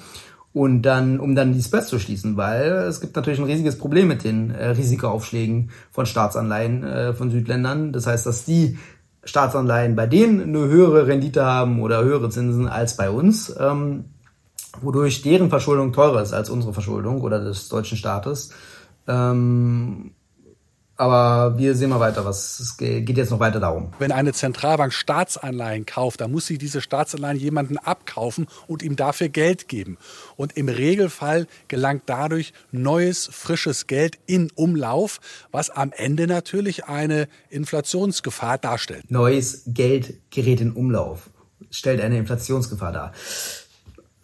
und 0.57 0.81
dann, 0.83 1.21
um 1.21 1.35
dann 1.35 1.53
die 1.53 1.61
Spreads 1.61 1.89
zu 1.89 1.99
schließen, 1.99 2.39
weil 2.39 2.73
es 2.89 3.03
gibt 3.03 3.15
natürlich 3.15 3.39
ein 3.39 3.45
riesiges 3.45 3.77
Problem 3.77 4.09
mit 4.09 4.25
den 4.25 4.51
äh, 4.51 4.69
Risikoaufschlägen 4.69 5.71
von 5.91 6.07
Staatsanleihen 6.07 6.83
äh, 6.83 7.13
von 7.13 7.31
Südländern. 7.31 7.93
Das 7.93 8.07
heißt, 8.07 8.25
dass 8.25 8.47
die 8.47 8.79
Staatsanleihen 9.23 9.97
bei 9.97 10.07
denen 10.07 10.41
eine 10.41 10.67
höhere 10.67 11.07
Rendite 11.09 11.45
haben 11.45 11.83
oder 11.83 12.03
höhere 12.03 12.31
Zinsen 12.31 12.69
als 12.69 12.97
bei 12.97 13.11
uns, 13.11 13.55
ähm, 13.61 14.07
wodurch 14.83 15.23
deren 15.23 15.51
Verschuldung 15.51 15.93
teurer 15.93 16.23
ist 16.23 16.33
als 16.33 16.51
unsere 16.51 16.73
Verschuldung 16.73 17.21
oder 17.21 17.43
des 17.43 17.69
deutschen 17.69 17.97
Staates. 17.97 18.51
Ähm, 19.07 20.13
aber 20.99 21.59
wir 21.59 21.75
sehen 21.75 21.91
mal 21.91 22.01
weiter, 22.01 22.25
was 22.25 22.59
es 22.59 22.77
geht 22.79 23.17
jetzt 23.17 23.31
noch 23.31 23.39
weiter 23.39 23.61
darum. 23.61 23.93
Wenn 23.99 24.13
eine 24.13 24.33
Zentralbank 24.33 24.95
Staatsanleihen 24.95 25.85
kauft, 25.85 26.23
dann 26.23 26.33
muss 26.33 26.47
sie 26.47 26.57
diese 26.57 26.81
Staatsanleihen 26.81 27.39
jemanden 27.39 27.77
abkaufen 27.77 28.47
und 28.67 28.83
ihm 28.83 28.97
dafür 28.97 29.29
Geld 29.29 29.69
geben. 29.69 29.99
Und 30.37 30.57
im 30.57 30.71
Regelfall 30.71 31.47
gelangt 31.69 32.05
dadurch 32.07 32.55
neues, 32.73 33.29
frisches 33.31 33.87
Geld 33.87 34.19
in 34.27 34.51
Umlauf, 34.55 35.21
was 35.53 35.69
am 35.69 35.93
Ende 35.95 36.27
natürlich 36.27 36.87
eine 36.87 37.29
Inflationsgefahr 37.51 38.57
darstellt. 38.57 39.11
Neues 39.11 39.65
Geld 39.67 40.15
gerät 40.31 40.63
in 40.63 40.73
Umlauf, 40.73 41.29
stellt 41.71 42.01
eine 42.01 42.17
Inflationsgefahr 42.17 42.93
dar. 42.93 43.13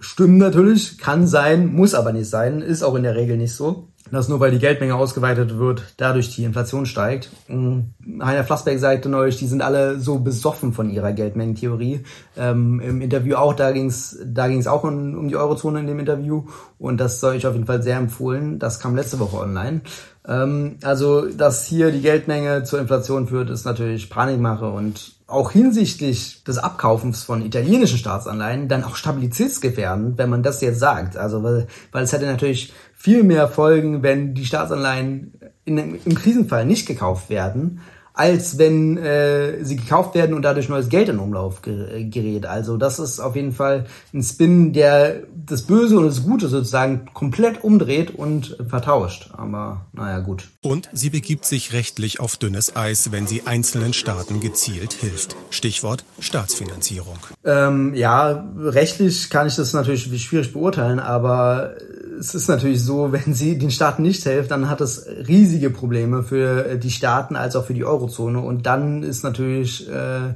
Stimmt 0.04 0.38
natürlich, 0.38 0.98
kann 0.98 1.28
sein, 1.28 1.66
muss 1.66 1.94
aber 1.94 2.12
nicht 2.12 2.28
sein, 2.28 2.60
ist 2.60 2.82
auch 2.82 2.96
in 2.96 3.04
der 3.04 3.14
Regel 3.14 3.36
nicht 3.36 3.54
so 3.54 3.91
dass 4.12 4.28
nur 4.28 4.40
weil 4.40 4.50
die 4.50 4.58
Geldmenge 4.58 4.94
ausgeweitet 4.94 5.58
wird, 5.58 5.94
dadurch 5.96 6.34
die 6.34 6.44
Inflation 6.44 6.86
steigt. 6.86 7.30
Mm, 7.48 7.80
Heiner 8.22 8.44
Flassberg 8.44 8.78
sagte 8.78 9.08
neulich, 9.08 9.38
die 9.38 9.46
sind 9.46 9.62
alle 9.62 9.98
so 9.98 10.18
besoffen 10.18 10.72
von 10.72 10.90
ihrer 10.90 11.12
Geldmengentheorie. 11.12 12.04
Ähm, 12.36 12.80
Im 12.80 13.00
Interview 13.00 13.36
auch, 13.36 13.54
da 13.54 13.72
ging 13.72 13.86
es 13.86 14.18
da 14.24 14.48
ging's 14.48 14.66
auch 14.66 14.84
um, 14.84 15.16
um 15.16 15.28
die 15.28 15.36
Eurozone 15.36 15.80
in 15.80 15.86
dem 15.86 15.98
Interview 15.98 16.44
und 16.78 16.98
das 16.98 17.20
soll 17.20 17.36
ich 17.36 17.46
auf 17.46 17.54
jeden 17.54 17.66
Fall 17.66 17.82
sehr 17.82 17.96
empfohlen. 17.96 18.58
Das 18.58 18.80
kam 18.80 18.94
letzte 18.94 19.18
Woche 19.18 19.38
online. 19.38 19.80
Ähm, 20.26 20.76
also, 20.82 21.28
dass 21.28 21.66
hier 21.66 21.90
die 21.90 22.00
Geldmenge 22.00 22.62
zur 22.64 22.80
Inflation 22.80 23.26
führt, 23.26 23.50
ist 23.50 23.64
natürlich 23.64 24.10
Panikmache 24.10 24.70
und 24.70 25.16
auch 25.26 25.50
hinsichtlich 25.50 26.44
des 26.44 26.58
Abkaufens 26.58 27.24
von 27.24 27.44
italienischen 27.44 27.98
Staatsanleihen 27.98 28.68
dann 28.68 28.84
auch 28.84 28.96
stabilitätsgefährdend, 28.96 30.18
wenn 30.18 30.28
man 30.28 30.42
das 30.42 30.60
jetzt 30.60 30.78
sagt. 30.78 31.16
Also, 31.16 31.42
weil, 31.42 31.66
weil 31.90 32.04
es 32.04 32.12
hätte 32.12 32.26
natürlich 32.26 32.72
viel 33.02 33.24
mehr 33.24 33.48
Folgen, 33.48 34.04
wenn 34.04 34.32
die 34.32 34.44
Staatsanleihen 34.44 35.32
in, 35.64 35.76
im 36.04 36.14
Krisenfall 36.14 36.64
nicht 36.64 36.86
gekauft 36.86 37.30
werden, 37.30 37.80
als 38.14 38.58
wenn 38.58 38.96
äh, 38.96 39.64
sie 39.64 39.74
gekauft 39.74 40.14
werden 40.14 40.36
und 40.36 40.42
dadurch 40.42 40.68
neues 40.68 40.88
Geld 40.88 41.08
in 41.08 41.18
Umlauf 41.18 41.62
gerät. 41.62 42.46
Also 42.46 42.76
das 42.76 43.00
ist 43.00 43.18
auf 43.18 43.34
jeden 43.34 43.50
Fall 43.50 43.86
ein 44.14 44.22
Spin, 44.22 44.72
der 44.72 45.24
das 45.34 45.62
Böse 45.62 45.98
und 45.98 46.06
das 46.06 46.22
Gute 46.22 46.46
sozusagen 46.46 47.06
komplett 47.12 47.64
umdreht 47.64 48.14
und 48.14 48.56
vertauscht. 48.68 49.30
Aber 49.36 49.86
naja, 49.92 50.20
gut. 50.20 50.50
Und 50.62 50.88
sie 50.92 51.10
begibt 51.10 51.44
sich 51.44 51.72
rechtlich 51.72 52.20
auf 52.20 52.36
dünnes 52.36 52.76
Eis, 52.76 53.10
wenn 53.10 53.26
sie 53.26 53.48
einzelnen 53.48 53.94
Staaten 53.94 54.38
gezielt 54.38 54.92
hilft. 54.92 55.34
Stichwort 55.50 56.04
Staatsfinanzierung. 56.20 57.18
Ähm, 57.44 57.94
ja, 57.94 58.46
rechtlich 58.56 59.28
kann 59.28 59.48
ich 59.48 59.56
das 59.56 59.72
natürlich 59.72 60.22
schwierig 60.22 60.52
beurteilen, 60.52 61.00
aber 61.00 61.74
es 62.18 62.34
ist 62.34 62.48
natürlich 62.48 62.82
so, 62.82 63.12
wenn 63.12 63.34
sie 63.34 63.58
den 63.58 63.70
Staaten 63.70 64.02
nicht 64.02 64.22
hilft, 64.22 64.50
dann 64.50 64.68
hat 64.68 64.80
es 64.80 65.06
riesige 65.28 65.70
Probleme 65.70 66.22
für 66.22 66.76
die 66.76 66.90
Staaten 66.90 67.36
als 67.36 67.56
auch 67.56 67.66
für 67.66 67.74
die 67.74 67.84
Eurozone. 67.84 68.40
Und 68.40 68.66
dann 68.66 69.02
ist 69.02 69.22
natürlich 69.22 69.88
äh, 69.88 70.34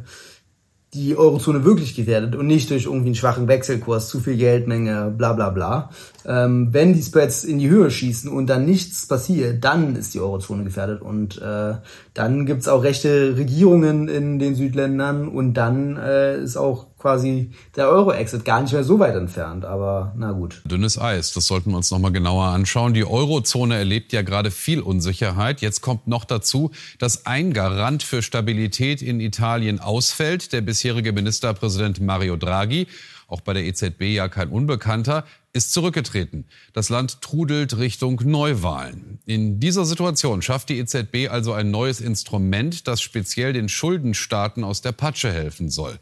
die 0.96 1.16
Eurozone 1.16 1.64
wirklich 1.64 1.94
gefährdet 1.94 2.34
und 2.36 2.46
nicht 2.46 2.70
durch 2.70 2.86
irgendwie 2.86 3.08
einen 3.08 3.14
schwachen 3.14 3.48
Wechselkurs, 3.48 4.08
zu 4.08 4.20
viel 4.20 4.36
Geldmenge, 4.36 5.12
bla 5.16 5.34
bla 5.34 5.50
bla. 5.50 5.90
Ähm, 6.24 6.68
wenn 6.72 6.94
die 6.94 7.02
Spreads 7.02 7.44
in 7.44 7.58
die 7.58 7.68
Höhe 7.68 7.90
schießen 7.90 8.30
und 8.30 8.46
dann 8.46 8.64
nichts 8.64 9.06
passiert, 9.06 9.62
dann 9.62 9.94
ist 9.94 10.14
die 10.14 10.20
Eurozone 10.20 10.64
gefährdet 10.64 11.02
und 11.02 11.40
äh, 11.42 11.74
dann 12.14 12.46
gibt's 12.46 12.66
auch 12.66 12.82
rechte 12.82 13.36
Regierungen 13.36 14.08
in 14.08 14.38
den 14.38 14.54
Südländern 14.54 15.28
und 15.28 15.54
dann 15.54 15.96
äh, 15.98 16.40
ist 16.40 16.56
auch 16.56 16.86
quasi 17.06 17.52
der 17.76 17.88
Euro-Exit 17.88 18.44
gar 18.44 18.60
nicht 18.60 18.72
mehr 18.72 18.82
so 18.82 18.98
weit 18.98 19.14
entfernt. 19.14 19.64
Aber 19.64 20.12
na 20.16 20.32
gut. 20.32 20.60
Dünnes 20.64 20.98
Eis, 20.98 21.32
das 21.32 21.46
sollten 21.46 21.70
wir 21.70 21.76
uns 21.76 21.92
nochmal 21.92 22.10
genauer 22.10 22.46
anschauen. 22.46 22.94
Die 22.94 23.04
Eurozone 23.04 23.76
erlebt 23.76 24.12
ja 24.12 24.22
gerade 24.22 24.50
viel 24.50 24.80
Unsicherheit. 24.80 25.60
Jetzt 25.60 25.82
kommt 25.82 26.08
noch 26.08 26.24
dazu, 26.24 26.72
dass 26.98 27.24
ein 27.24 27.52
Garant 27.52 28.02
für 28.02 28.22
Stabilität 28.22 29.02
in 29.02 29.20
Italien 29.20 29.78
ausfällt, 29.78 30.52
der 30.52 30.62
bisherige 30.62 31.12
Ministerpräsident 31.12 32.00
Mario 32.00 32.34
Draghi 32.34 32.88
auch 33.28 33.40
bei 33.40 33.52
der 33.52 33.64
EZB 33.64 34.02
ja 34.02 34.28
kein 34.28 34.50
Unbekannter, 34.50 35.24
ist 35.52 35.72
zurückgetreten. 35.72 36.44
Das 36.72 36.90
Land 36.90 37.22
trudelt 37.22 37.78
Richtung 37.78 38.20
Neuwahlen. 38.24 39.18
In 39.26 39.58
dieser 39.58 39.84
Situation 39.84 40.42
schafft 40.42 40.68
die 40.68 40.78
EZB 40.78 41.28
also 41.30 41.52
ein 41.52 41.70
neues 41.70 42.00
Instrument, 42.00 42.86
das 42.86 43.00
speziell 43.00 43.52
den 43.52 43.68
Schuldenstaaten 43.68 44.64
aus 44.64 44.82
der 44.82 44.92
Patsche 44.92 45.32
helfen 45.32 45.70
soll. 45.70 45.98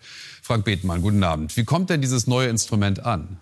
Frank 0.46 0.66
Bethmann, 0.66 1.00
guten 1.00 1.24
Abend. 1.24 1.56
Wie 1.56 1.64
kommt 1.64 1.88
denn 1.88 2.02
dieses 2.02 2.26
neue 2.26 2.48
Instrument 2.48 3.06
an? 3.06 3.38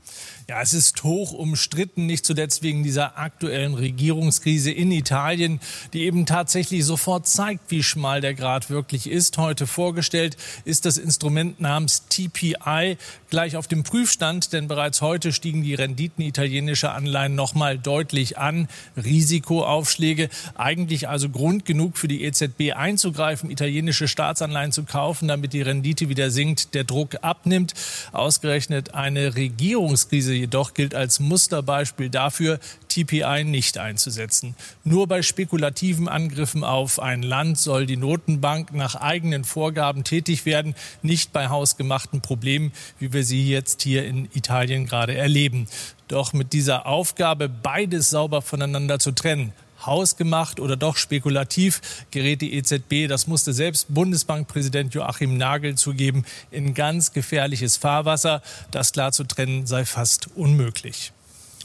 Ja, 0.49 0.61
es 0.61 0.75
ist 0.75 1.05
hoch 1.05 1.33
umstritten, 1.33 2.07
nicht 2.07 2.27
zuletzt 2.27 2.65
wegen 2.65 2.83
dieser 2.83 3.17
aktuellen 3.17 3.75
Regierungskrise 3.75 4.73
in 4.73 4.91
Italien, 4.91 5.61
die 5.93 6.03
eben 6.03 6.27
tatsächlich 6.27 6.85
sofort 6.85 7.29
zeigt, 7.29 7.71
wie 7.71 7.85
schmal 7.85 8.21
der 8.21 8.35
Grad 8.35 8.69
wirklich 8.69 9.09
ist. 9.09 9.39
Heute 9.39 9.69
vorgestellt 9.69 10.37
ist 10.65 10.85
das 10.85 10.99
Instrument 10.99 11.61
namens 11.61 12.09
TPI 12.09 12.97
gleich 13.31 13.57
auf 13.57 13.69
dem 13.69 13.85
Prüfstand, 13.85 14.53
denn 14.53 14.67
bereits 14.67 15.01
heute 15.01 15.33
stiegen 15.33 15.63
die 15.63 15.75
Renditen 15.75 16.25
italienischer 16.25 16.93
Anleihen 16.93 17.37
noch 17.37 17.55
mal 17.55 17.79
deutlich 17.79 18.37
an. 18.37 18.67
Risikoaufschläge, 18.97 20.29
eigentlich 20.57 21.09
also 21.09 21.29
Grund 21.29 21.65
genug 21.65 21.97
für 21.97 22.09
die 22.09 22.25
EZB 22.25 22.73
einzugreifen, 22.75 23.49
italienische 23.49 24.09
Staatsanleihen 24.09 24.73
zu 24.73 24.83
kaufen, 24.83 25.29
damit 25.29 25.53
die 25.53 25.63
Rendite 25.63 26.09
wieder 26.09 26.31
sinkt, 26.31 26.75
der 26.75 26.83
Druck 26.83 27.19
abnimmt. 27.23 27.75
Ausgerechnet 28.11 28.95
eine 28.95 29.37
Regierungskrise 29.37 30.32
jedoch 30.35 30.75
gilt 30.75 30.95
als 30.95 31.21
Musterbeispiel 31.21 32.11
dafür, 32.11 32.59
TPI 32.89 33.45
nicht 33.45 33.79
einzusetzen. 33.79 34.55
Nur 34.85 35.07
bei 35.07 35.23
spekulativen 35.23 36.09
Angriffen 36.09 36.65
auf 36.65 37.01
ein 37.01 37.23
Land 37.23 37.59
soll 37.59 37.87
die 37.87 37.97
Notenbank 37.97 38.73
nach 38.73 38.95
eigenen 38.95 39.45
Vorgaben 39.45 40.05
tätig 40.05 40.45
werden, 40.45 40.75
nicht 41.03 41.33
bei 41.33 41.49
hausgemachten 41.49 42.21
Problemen, 42.21 42.73
wie 42.99 43.13
wir 43.13 43.25
sie 43.25 43.49
jetzt 43.49 43.83
hier 43.83 44.05
in 44.05 44.29
Italien 44.35 44.87
gerade 44.87 45.17
erleben. 45.17 45.69
Doch 46.09 46.33
mit 46.33 46.53
dieser 46.53 46.87
Aufgabe, 46.87 47.49
beides 47.49 48.11
sauber 48.11 48.43
voneinander 48.43 48.99
zu 48.99 49.13
trennen, 49.13 49.53
hausgemacht 49.87 50.61
oder 50.61 50.77
doch 50.77 50.97
spekulativ 50.97 51.81
gerät 52.11 52.41
die 52.41 52.55
EZB, 52.55 53.09
das 53.09 53.27
musste 53.27 53.53
selbst 53.53 53.87
Bundesbankpräsident 53.89 54.95
Joachim 54.95 55.37
Nagel 55.37 55.75
zugeben, 55.75 56.25
in 56.51 56.75
ganz 56.75 57.13
gefährliches 57.13 57.77
Fahrwasser. 57.77 58.43
Das 58.71 58.93
klar 58.93 59.13
zu 59.13 59.25
trennen 59.25 59.67
sei 59.67 59.85
fast 59.85 60.29
unmöglich. 60.35 61.13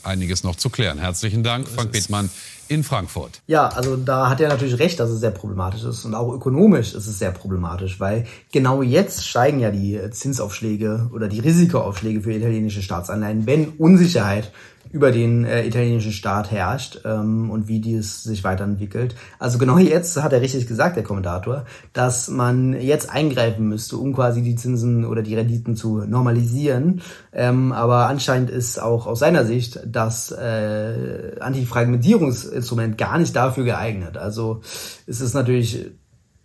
Einiges 0.03 0.43
noch 0.43 0.55
zu 0.55 0.69
klären. 0.69 0.99
Herzlichen 0.99 1.43
Dank, 1.43 1.67
Frank 1.67 1.91
Bethmann 1.91 2.29
in 2.69 2.83
Frankfurt. 2.83 3.41
Ja, 3.47 3.67
also 3.69 3.95
da 3.95 4.29
hat 4.29 4.41
er 4.41 4.49
natürlich 4.49 4.79
recht, 4.79 4.99
dass 4.99 5.09
es 5.09 5.19
sehr 5.19 5.31
problematisch 5.31 5.83
ist 5.83 6.05
und 6.05 6.15
auch 6.15 6.33
ökonomisch 6.33 6.93
ist 6.93 7.07
es 7.07 7.19
sehr 7.19 7.31
problematisch, 7.31 7.99
weil 7.99 8.25
genau 8.51 8.81
jetzt 8.81 9.25
steigen 9.25 9.59
ja 9.59 9.71
die 9.71 9.99
Zinsaufschläge 10.11 11.09
oder 11.13 11.27
die 11.27 11.39
Risikoaufschläge 11.39 12.21
für 12.21 12.33
italienische 12.33 12.81
Staatsanleihen, 12.81 13.45
wenn 13.45 13.69
Unsicherheit 13.69 14.51
über 14.91 15.11
den 15.11 15.45
äh, 15.45 15.65
italienischen 15.65 16.11
Staat 16.11 16.51
herrscht 16.51 17.01
ähm, 17.05 17.49
und 17.49 17.67
wie 17.67 17.79
dies 17.79 18.23
sich 18.23 18.43
weiterentwickelt. 18.43 19.15
Also 19.39 19.57
genau 19.57 19.77
jetzt 19.77 20.21
hat 20.21 20.33
er 20.33 20.41
richtig 20.41 20.67
gesagt, 20.67 20.95
der 20.95 21.03
Kommentator, 21.03 21.65
dass 21.93 22.29
man 22.29 22.73
jetzt 22.79 23.09
eingreifen 23.09 23.67
müsste, 23.67 23.97
um 23.97 24.13
quasi 24.13 24.41
die 24.41 24.55
Zinsen 24.55 25.05
oder 25.05 25.21
die 25.21 25.35
Renditen 25.35 25.75
zu 25.75 25.99
normalisieren. 25.99 27.01
Ähm, 27.33 27.71
aber 27.71 28.07
anscheinend 28.07 28.49
ist 28.49 28.81
auch 28.81 29.07
aus 29.07 29.19
seiner 29.19 29.45
Sicht 29.45 29.79
das 29.85 30.31
äh, 30.31 31.35
Antifragmentierungsinstrument 31.39 32.97
gar 32.97 33.17
nicht 33.17 33.35
dafür 33.35 33.63
geeignet. 33.63 34.17
Also 34.17 34.61
es 35.05 35.21
ist 35.21 35.33
natürlich 35.33 35.91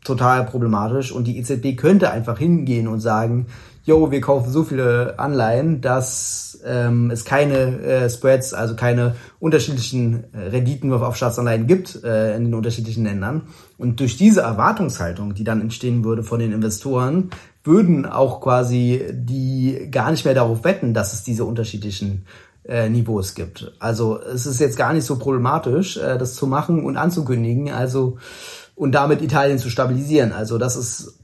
total 0.05 0.45
problematisch 0.45 1.13
und 1.13 1.27
die 1.27 1.39
EZB 1.39 1.77
könnte 1.77 2.11
einfach 2.11 2.39
hingehen 2.39 2.89
und 2.89 3.01
sagen, 3.01 3.47
yo, 3.85 4.11
wir 4.11 4.21
kaufen 4.21 4.51
so 4.51 4.63
viele 4.65 5.19
Anleihen, 5.19 5.81
dass 5.81 6.61
ähm, 6.65 7.11
es 7.11 7.25
keine 7.25 7.81
äh, 7.83 8.11
Spreads, 8.11 8.55
also 8.55 8.77
keine 8.77 9.17
unterschiedlichen 9.41 10.25
äh, 10.33 10.49
Renditen 10.49 10.93
auf 10.93 11.17
Staatsanleihen 11.17 11.67
gibt 11.67 12.03
äh, 12.05 12.37
in 12.37 12.45
den 12.45 12.55
unterschiedlichen 12.55 13.05
Ländern. 13.05 13.43
Und 13.79 14.01
durch 14.01 14.17
diese 14.17 14.43
Erwartungshaltung, 14.43 15.35
die 15.35 15.45
dann 15.45 15.61
entstehen 15.61 16.05
würde 16.05 16.23
von 16.23 16.39
den 16.39 16.53
Investoren, 16.53 17.31
würden 17.65 18.07
auch 18.07 18.41
quasi 18.41 19.05
die 19.13 19.89
gar 19.91 20.11
nicht 20.11 20.25
mehr 20.25 20.35
darauf 20.35 20.65
wetten, 20.65 20.95
dass 20.95 21.13
es 21.13 21.23
diese 21.25 21.45
unterschiedlichen 21.45 22.27
äh, 22.65 22.89
Niveaus 22.89 23.35
gibt. 23.35 23.73
Also 23.81 24.21
es 24.21 24.47
ist 24.47 24.61
jetzt 24.61 24.77
gar 24.77 24.93
nicht 24.93 25.05
so 25.05 25.19
problematisch, 25.19 25.97
äh, 25.97 26.19
das 26.19 26.35
zu 26.35 26.47
machen 26.47 26.85
und 26.85 26.97
anzukündigen, 26.97 27.71
also 27.71 28.19
und 28.75 28.93
damit 28.93 29.23
Italien 29.23 29.59
zu 29.59 29.71
stabilisieren. 29.71 30.33
Also 30.33 30.59
das 30.59 30.77
ist 30.77 31.22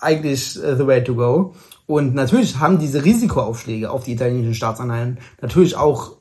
eigentlich 0.00 0.58
uh, 0.58 0.76
the 0.76 0.86
way 0.86 1.02
to 1.02 1.14
go. 1.14 1.54
Und 1.86 2.14
natürlich 2.14 2.58
haben 2.58 2.78
diese 2.78 3.04
Risikoaufschläge 3.04 3.90
auf 3.90 4.04
die 4.04 4.12
italienischen 4.12 4.54
Staatsanleihen 4.54 5.18
natürlich 5.40 5.76
auch 5.76 6.20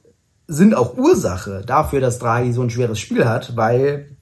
sind 0.49 0.75
auch 0.75 0.97
Ursache 0.97 1.61
dafür, 1.65 2.01
dass 2.01 2.17
Draghi 2.17 2.51
so 2.51 2.63
ein 2.63 2.71
schweres 2.71 2.99
Spiel 2.99 3.25
hat, 3.25 3.55
weil 3.55 4.17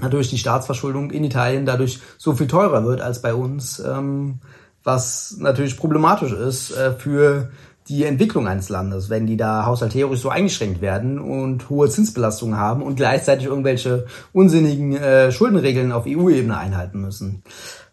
natürlich 0.00 0.30
die 0.30 0.38
Staatsverschuldung 0.38 1.10
in 1.10 1.24
Italien 1.24 1.66
dadurch 1.66 2.00
so 2.16 2.34
viel 2.34 2.46
teurer 2.46 2.84
wird 2.84 3.02
als 3.02 3.20
bei 3.20 3.34
uns, 3.34 3.78
ähm, 3.78 4.40
was 4.82 5.36
natürlich 5.38 5.76
problematisch 5.76 6.32
ist 6.32 6.74
äh, 6.74 6.92
für 6.92 7.50
die 7.88 8.04
Entwicklung 8.04 8.46
eines 8.46 8.68
Landes, 8.68 9.08
wenn 9.10 9.26
die 9.26 9.36
da 9.36 9.64
haushalterisch 9.64 10.20
so 10.20 10.28
eingeschränkt 10.28 10.80
werden 10.80 11.18
und 11.18 11.70
hohe 11.70 11.88
Zinsbelastungen 11.88 12.58
haben 12.58 12.82
und 12.82 12.96
gleichzeitig 12.96 13.46
irgendwelche 13.46 14.06
unsinnigen 14.32 14.96
äh, 14.96 15.32
Schuldenregeln 15.32 15.92
auf 15.92 16.04
EU-Ebene 16.06 16.56
einhalten 16.56 17.00
müssen. 17.00 17.42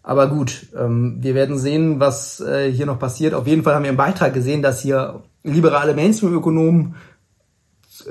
Aber 0.07 0.27
gut, 0.27 0.67
ähm, 0.77 1.17
wir 1.21 1.33
werden 1.33 1.57
sehen, 1.57 1.99
was 1.99 2.39
äh, 2.39 2.71
hier 2.71 2.85
noch 2.85 2.99
passiert. 2.99 3.33
Auf 3.33 3.47
jeden 3.47 3.63
Fall 3.63 3.73
haben 3.73 3.81
wir 3.81 3.89
im 3.89 3.97
Beitrag 3.97 4.35
gesehen, 4.35 4.61
dass 4.61 4.81
hier 4.81 5.23
liberale 5.43 5.95
Mainstream-Ökonomen 5.95 6.93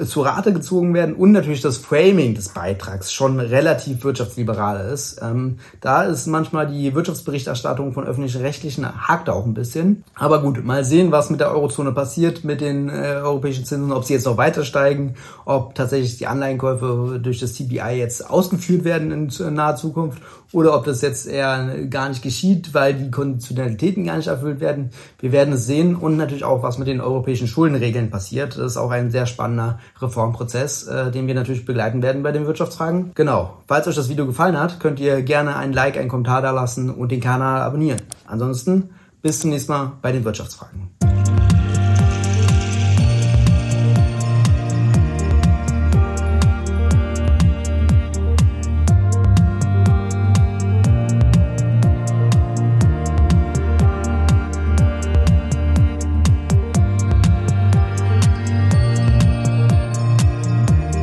zu 0.07 0.23
Rate 0.23 0.53
gezogen 0.53 0.95
werden 0.95 1.15
und 1.15 1.33
natürlich 1.33 1.61
das 1.61 1.77
Framing 1.77 2.35
des 2.35 2.49
Beitrags 2.49 3.13
schon 3.13 3.39
relativ 3.39 4.05
wirtschaftsliberal 4.05 4.91
ist. 4.93 5.21
Ähm, 5.23 5.59
da 5.81 6.03
ist 6.03 6.27
manchmal 6.27 6.67
die 6.67 6.95
Wirtschaftsberichterstattung 6.95 7.93
von 7.93 8.07
öffentlichen 8.07 8.41
Rechtlichen 8.41 8.85
hakt 9.09 9.29
auch 9.29 9.47
ein 9.47 9.55
bisschen. 9.55 10.05
Aber 10.15 10.43
gut, 10.43 10.65
mal 10.65 10.85
sehen, 10.85 11.13
was 11.13 11.31
mit 11.31 11.41
der 11.41 11.51
Eurozone 11.51 11.93
passiert, 11.93 12.45
mit 12.45 12.61
den 12.61 12.89
äh, 12.89 13.21
europäischen 13.23 13.65
Zinsen, 13.65 13.93
ob 13.93 14.05
sie 14.05 14.15
jetzt 14.15 14.27
noch 14.27 14.37
weiter 14.37 14.65
steigen, 14.65 15.15
ob 15.45 15.75
tatsächlich 15.75 16.19
die 16.19 16.27
Anleihenkäufe 16.27 17.21
durch 17.23 17.39
das 17.39 17.55
CPI 17.55 17.99
jetzt 17.99 18.29
ausgeführt 18.29 18.85
werden 18.85 19.11
in 19.11 19.55
naher 19.55 19.77
Zukunft 19.77 20.21
oder 20.55 20.77
ob 20.77 20.85
das 20.85 21.03
jetzt 21.03 21.27
eher 21.27 21.87
gar 21.89 22.09
nicht 22.09 22.23
geschieht, 22.23 22.75
weil 22.75 22.95
die 22.95 23.11
Konditionalitäten 23.11 24.05
gar 24.05 24.17
nicht 24.17 24.29
erfüllt 24.29 24.61
werden. 24.61 24.91
Wir 25.19 25.33
werden 25.33 25.55
es 25.55 25.67
sehen 25.67 25.97
und 25.97 26.17
natürlich 26.17 26.45
auch, 26.45 26.63
was 26.63 26.79
mit 26.79 26.87
den 26.87 27.01
europäischen 27.01 27.49
Schuldenregeln 27.49 28.09
passiert. 28.11 28.57
Das 28.57 28.73
ist 28.73 28.77
auch 28.77 28.91
ein 28.91 29.11
sehr 29.11 29.27
spannender 29.27 29.81
Reformprozess, 30.01 30.87
äh, 30.87 31.11
den 31.11 31.27
wir 31.27 31.35
natürlich 31.35 31.65
begleiten 31.65 32.03
werden 32.03 32.23
bei 32.23 32.33
den 32.33 32.47
Wirtschaftsfragen. 32.47 33.13
Genau. 33.15 33.63
Falls 33.67 33.87
euch 33.87 33.95
das 33.95 34.09
Video 34.09 34.27
gefallen 34.27 34.59
hat, 34.59 34.81
könnt 34.81 35.01
ihr 35.01 35.23
gerne 35.23 35.57
ein 35.57 35.73
Like, 35.73 35.97
einen 35.97 36.09
Kommentar 36.09 36.43
da 36.43 36.51
lassen 36.51 36.91
und 36.91 37.13
den 37.13 37.21
Kanal 37.21 37.63
abonnieren. 37.63 38.03
Ansonsten 38.27 38.91
bis 39.23 39.41
zum 39.41 39.51
nächsten 39.51 39.73
Mal 39.73 39.93
bei 40.03 40.13
den 40.13 40.25
Wirtschaftsfragen. 40.25 40.94